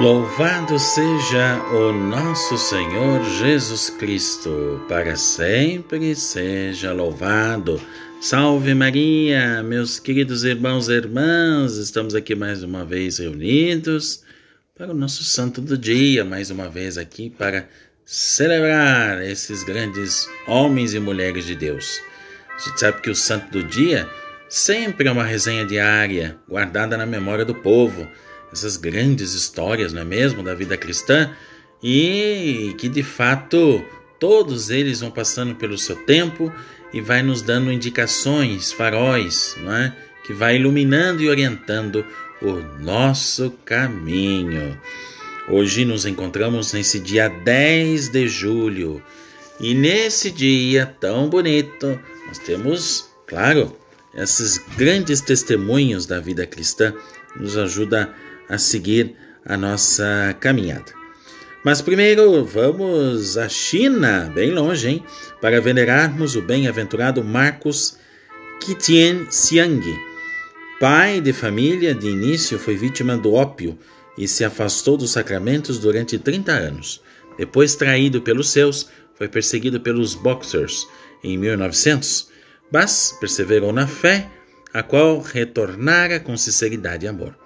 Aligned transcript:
Louvado 0.00 0.78
seja 0.78 1.62
o 1.74 1.92
nosso 1.92 2.56
Senhor 2.56 3.22
Jesus 3.22 3.90
Cristo, 3.90 4.82
para 4.88 5.14
sempre 5.14 6.16
seja 6.16 6.90
louvado. 6.90 7.78
Salve 8.18 8.72
Maria, 8.72 9.62
meus 9.62 10.00
queridos 10.00 10.42
irmãos 10.42 10.88
e 10.88 10.94
irmãs, 10.94 11.76
estamos 11.76 12.14
aqui 12.14 12.34
mais 12.34 12.62
uma 12.62 12.82
vez 12.82 13.18
reunidos 13.18 14.22
para 14.74 14.90
o 14.90 14.94
nosso 14.94 15.22
santo 15.22 15.60
do 15.60 15.76
dia, 15.76 16.24
mais 16.24 16.50
uma 16.50 16.70
vez 16.70 16.96
aqui 16.96 17.28
para 17.28 17.68
celebrar 18.02 19.22
esses 19.22 19.62
grandes 19.62 20.26
homens 20.46 20.94
e 20.94 20.98
mulheres 20.98 21.44
de 21.44 21.54
Deus. 21.54 22.00
A 22.56 22.58
gente 22.58 22.80
sabe 22.80 23.02
que 23.02 23.10
o 23.10 23.14
santo 23.14 23.50
do 23.50 23.62
dia 23.62 24.08
sempre 24.48 25.08
é 25.08 25.12
uma 25.12 25.24
resenha 25.24 25.66
diária, 25.66 26.38
guardada 26.48 26.96
na 26.96 27.04
memória 27.04 27.44
do 27.44 27.54
povo 27.54 28.08
essas 28.52 28.76
grandes 28.76 29.32
histórias, 29.32 29.92
não 29.92 30.02
é 30.02 30.04
mesmo, 30.04 30.42
da 30.42 30.54
vida 30.54 30.76
cristã, 30.76 31.32
e 31.82 32.74
que 32.78 32.88
de 32.88 33.02
fato 33.02 33.84
todos 34.18 34.70
eles 34.70 35.00
vão 35.00 35.10
passando 35.10 35.54
pelo 35.54 35.78
seu 35.78 35.96
tempo 36.04 36.52
e 36.92 37.00
vai 37.00 37.22
nos 37.22 37.42
dando 37.42 37.72
indicações, 37.72 38.72
faróis, 38.72 39.56
não 39.62 39.74
é? 39.74 39.96
que 40.24 40.32
vai 40.32 40.56
iluminando 40.56 41.22
e 41.22 41.28
orientando 41.28 42.04
o 42.42 42.52
nosso 42.82 43.50
caminho. 43.64 44.78
Hoje 45.48 45.84
nos 45.84 46.06
encontramos 46.06 46.72
nesse 46.72 47.00
dia 47.00 47.28
10 47.28 48.10
de 48.10 48.28
julho 48.28 49.02
e 49.58 49.74
nesse 49.74 50.30
dia 50.30 50.86
tão 51.00 51.28
bonito 51.28 52.00
nós 52.26 52.38
temos, 52.38 53.10
claro, 53.26 53.76
esses 54.14 54.58
grandes 54.76 55.20
testemunhos 55.20 56.06
da 56.06 56.20
vida 56.20 56.46
cristã 56.46 56.94
nos 57.36 57.56
ajuda 57.56 58.14
a 58.28 58.29
seguir 58.58 59.14
a 59.44 59.56
nossa 59.56 60.36
caminhada. 60.40 61.00
Mas 61.64 61.82
primeiro 61.82 62.44
vamos 62.44 63.36
à 63.36 63.48
China, 63.48 64.30
bem 64.34 64.50
longe, 64.50 64.88
hein? 64.88 65.04
Para 65.40 65.60
venerarmos 65.60 66.34
o 66.34 66.40
bem-aventurado 66.40 67.22
Marcos 67.22 67.98
Kitien 68.60 69.26
Xiang. 69.30 69.82
Pai 70.80 71.20
de 71.20 71.34
família, 71.34 71.94
de 71.94 72.08
início 72.08 72.58
foi 72.58 72.76
vítima 72.76 73.16
do 73.16 73.34
ópio 73.34 73.78
e 74.16 74.26
se 74.26 74.44
afastou 74.44 74.96
dos 74.96 75.10
sacramentos 75.10 75.78
durante 75.78 76.18
30 76.18 76.52
anos. 76.52 77.02
Depois, 77.36 77.74
traído 77.74 78.22
pelos 78.22 78.50
seus, 78.50 78.88
foi 79.14 79.28
perseguido 79.28 79.80
pelos 79.80 80.14
Boxers 80.14 80.88
em 81.22 81.36
1900, 81.36 82.30
mas 82.72 83.14
perseverou 83.20 83.72
na 83.72 83.86
fé, 83.86 84.30
a 84.72 84.82
qual 84.82 85.20
retornara 85.20 86.18
com 86.18 86.36
sinceridade 86.36 87.04
e 87.04 87.08
amor. 87.08 87.36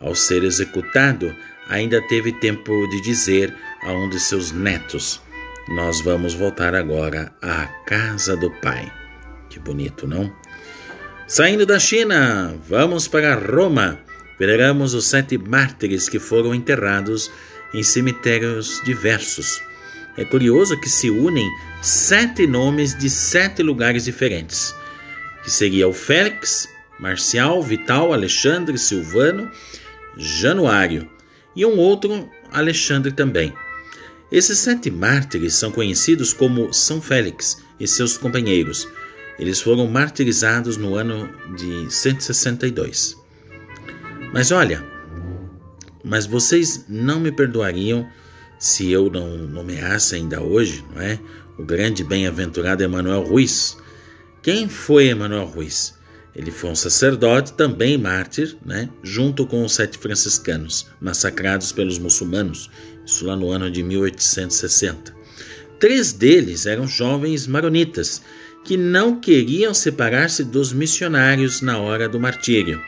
Ao 0.00 0.14
ser 0.14 0.44
executado, 0.44 1.34
ainda 1.68 2.00
teve 2.08 2.32
tempo 2.32 2.86
de 2.88 3.00
dizer 3.00 3.54
a 3.82 3.92
um 3.92 4.08
de 4.08 4.18
seus 4.18 4.52
netos: 4.52 5.20
Nós 5.68 6.00
vamos 6.00 6.34
voltar 6.34 6.74
agora 6.74 7.32
à 7.40 7.66
casa 7.86 8.36
do 8.36 8.50
pai. 8.60 8.92
Que 9.48 9.58
bonito, 9.58 10.06
não? 10.06 10.32
Saindo 11.26 11.64
da 11.64 11.78
China, 11.78 12.54
vamos 12.68 13.08
para 13.08 13.34
Roma. 13.34 13.98
Veneramos 14.38 14.94
os 14.94 15.06
sete 15.06 15.38
mártires 15.38 16.08
que 16.08 16.18
foram 16.18 16.54
enterrados 16.54 17.30
em 17.72 17.82
cemitérios 17.82 18.82
diversos. 18.84 19.62
É 20.16 20.24
curioso 20.24 20.78
que 20.78 20.88
se 20.88 21.10
unem 21.10 21.48
sete 21.80 22.46
nomes 22.46 22.96
de 22.96 23.08
sete 23.08 23.62
lugares 23.62 24.04
diferentes, 24.04 24.74
que 25.42 25.50
seria 25.50 25.88
o 25.88 25.92
Félix, 25.92 26.68
Marcial, 26.98 27.62
Vital, 27.62 28.12
Alexandre, 28.12 28.76
Silvano 28.78 29.50
Januário, 30.16 31.08
e 31.56 31.64
um 31.64 31.78
outro 31.78 32.28
Alexandre 32.50 33.12
também. 33.12 33.52
Esses 34.30 34.58
sete 34.58 34.90
mártires 34.90 35.54
são 35.54 35.70
conhecidos 35.70 36.32
como 36.32 36.72
São 36.72 37.00
Félix 37.00 37.62
e 37.78 37.86
seus 37.86 38.16
companheiros. 38.16 38.88
Eles 39.38 39.60
foram 39.60 39.86
martirizados 39.86 40.76
no 40.76 40.94
ano 40.94 41.28
de 41.56 41.92
162. 41.92 43.16
Mas 44.32 44.50
olha, 44.50 44.84
mas 46.02 46.26
vocês 46.26 46.84
não 46.88 47.20
me 47.20 47.30
perdoariam 47.30 48.08
se 48.58 48.90
eu 48.90 49.10
não 49.10 49.36
nomeasse 49.36 50.14
ainda 50.14 50.40
hoje, 50.42 50.84
não 50.94 51.02
é? 51.02 51.18
O 51.58 51.64
grande 51.64 52.02
bem-aventurado 52.02 52.82
Emanuel 52.82 53.22
Ruiz. 53.22 53.76
Quem 54.42 54.68
foi 54.68 55.08
Emanuel 55.08 55.46
Ruiz? 55.46 55.94
Ele 56.34 56.50
foi 56.50 56.70
um 56.70 56.74
sacerdote, 56.74 57.52
também 57.52 57.96
mártir, 57.96 58.56
né, 58.64 58.88
junto 59.02 59.46
com 59.46 59.64
os 59.64 59.74
sete 59.74 59.96
franciscanos, 59.98 60.86
massacrados 61.00 61.70
pelos 61.70 61.98
muçulmanos, 61.98 62.70
isso 63.06 63.24
lá 63.24 63.36
no 63.36 63.50
ano 63.50 63.70
de 63.70 63.82
1860. 63.82 65.14
Três 65.78 66.12
deles 66.12 66.66
eram 66.66 66.86
jovens 66.88 67.46
maronitas, 67.46 68.22
que 68.64 68.76
não 68.76 69.20
queriam 69.20 69.74
separar-se 69.74 70.42
dos 70.42 70.72
missionários 70.72 71.60
na 71.60 71.78
hora 71.78 72.08
do 72.08 72.18
martírio. 72.18 72.80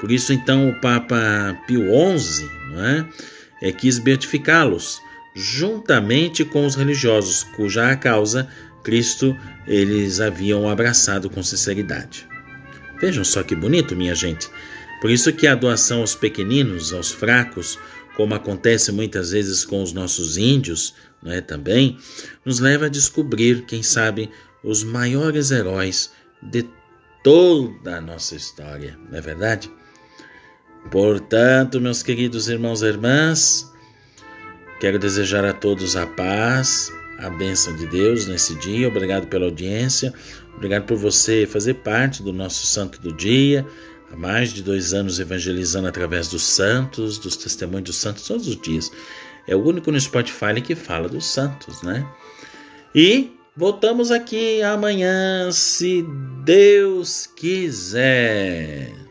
Por 0.00 0.10
isso, 0.10 0.32
então, 0.32 0.68
o 0.68 0.80
Papa 0.80 1.56
Pio 1.66 1.86
XI 2.18 2.50
é, 3.62 3.68
é, 3.68 3.72
quis 3.72 3.98
beatificá-los, 3.98 5.00
juntamente 5.34 6.44
com 6.44 6.66
os 6.66 6.74
religiosos, 6.74 7.44
cuja 7.54 7.96
causa 7.96 8.48
Cristo 8.82 9.36
eles 9.66 10.20
haviam 10.20 10.68
abraçado 10.68 11.28
com 11.30 11.42
sinceridade. 11.42 12.26
Vejam 13.00 13.24
só 13.24 13.42
que 13.42 13.54
bonito, 13.54 13.94
minha 13.94 14.14
gente. 14.14 14.48
Por 15.00 15.10
isso 15.10 15.32
que 15.32 15.46
a 15.46 15.54
doação 15.54 16.00
aos 16.00 16.14
pequeninos, 16.14 16.92
aos 16.92 17.12
fracos, 17.12 17.78
como 18.16 18.34
acontece 18.34 18.90
muitas 18.90 19.30
vezes 19.30 19.64
com 19.64 19.82
os 19.82 19.92
nossos 19.92 20.36
índios, 20.36 20.94
não 21.22 21.32
é 21.32 21.40
também, 21.40 21.98
nos 22.44 22.60
leva 22.60 22.86
a 22.86 22.90
descobrir, 22.90 23.66
quem 23.66 23.82
sabe, 23.82 24.30
os 24.64 24.82
maiores 24.82 25.50
heróis 25.50 26.10
de 26.42 26.66
toda 27.22 27.98
a 27.98 28.00
nossa 28.00 28.34
história, 28.34 28.98
não 29.10 29.18
é 29.18 29.20
verdade? 29.20 29.70
Portanto, 30.90 31.80
meus 31.80 32.02
queridos 32.02 32.48
irmãos 32.48 32.82
e 32.82 32.86
irmãs, 32.86 33.70
quero 34.80 34.98
desejar 34.98 35.44
a 35.44 35.52
todos 35.52 35.96
a 35.96 36.06
paz, 36.06 36.90
a 37.18 37.30
bênção 37.30 37.74
de 37.76 37.86
Deus 37.86 38.26
nesse 38.26 38.54
dia. 38.56 38.88
Obrigado 38.88 39.26
pela 39.26 39.46
audiência. 39.46 40.12
Obrigado 40.54 40.84
por 40.84 40.96
você 40.96 41.46
fazer 41.46 41.74
parte 41.74 42.22
do 42.22 42.32
nosso 42.32 42.66
Santo 42.66 43.00
do 43.00 43.12
Dia. 43.12 43.66
Há 44.12 44.16
mais 44.16 44.52
de 44.52 44.62
dois 44.62 44.94
anos 44.94 45.18
evangelizando 45.18 45.88
através 45.88 46.28
dos 46.28 46.42
santos, 46.42 47.18
dos 47.18 47.36
testemunhos 47.36 47.84
dos 47.84 47.96
santos 47.96 48.26
todos 48.26 48.46
os 48.46 48.60
dias. 48.60 48.90
É 49.46 49.54
o 49.54 49.62
único 49.62 49.90
no 49.90 50.00
Spotify 50.00 50.60
que 50.62 50.74
fala 50.74 51.08
dos 51.08 51.26
santos, 51.26 51.82
né? 51.82 52.06
E 52.94 53.32
voltamos 53.56 54.10
aqui 54.10 54.62
amanhã, 54.62 55.50
se 55.52 56.04
Deus 56.44 57.26
quiser. 57.26 59.05